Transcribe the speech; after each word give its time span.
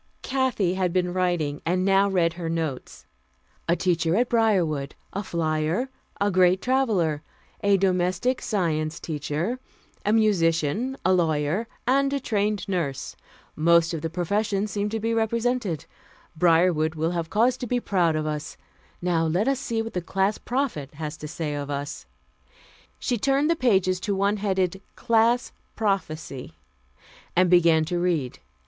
Kathy 0.23 0.73
had 0.73 0.91
been 0.91 1.13
writing, 1.13 1.61
and 1.63 1.85
now 1.85 2.09
read 2.09 2.33
her 2.33 2.49
notes: 2.49 3.05
"A 3.69 3.75
teacher 3.75 4.15
at 4.15 4.29
Briarwood; 4.29 4.95
a 5.13 5.21
flyer; 5.21 5.89
a 6.19 6.31
great 6.31 6.59
traveler; 6.59 7.21
a 7.63 7.77
Domestic 7.77 8.41
Science 8.41 8.99
teacher; 8.99 9.59
a 10.03 10.11
musician; 10.11 10.97
a 11.05 11.13
lawyer; 11.13 11.67
and 11.85 12.11
a 12.13 12.19
trained 12.19 12.67
nurse. 12.67 13.15
Most 13.55 13.93
of 13.93 14.01
the 14.01 14.09
professions 14.09 14.71
seemed 14.71 14.89
to 14.89 14.99
be 14.99 15.13
represented. 15.13 15.85
Briarwood 16.35 16.95
will 16.95 17.11
have 17.11 17.29
cause 17.29 17.55
to 17.57 17.67
be 17.67 17.79
proud 17.79 18.15
of 18.15 18.25
us. 18.25 18.57
Now 19.03 19.27
let 19.27 19.47
us 19.47 19.59
see 19.59 19.83
what 19.83 19.93
the 19.93 20.01
Class 20.01 20.39
Prophet 20.39 20.95
has 20.95 21.15
to 21.17 21.27
say 21.27 21.53
of 21.53 21.69
us." 21.69 22.07
She 22.97 23.19
turned 23.19 23.51
the 23.51 23.55
pages 23.55 23.99
to 23.99 24.15
one 24.15 24.37
headed 24.37 24.81
CLASS 24.95 25.51
PROPHECY 25.75 26.53
and 27.35 27.51
began 27.51 27.85
to 27.85 27.99
read. 27.99 28.39